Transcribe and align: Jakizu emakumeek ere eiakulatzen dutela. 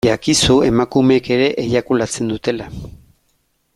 Jakizu 0.07 0.53
emakumeek 0.69 1.29
ere 1.35 1.49
eiakulatzen 1.65 2.33
dutela. 2.33 2.71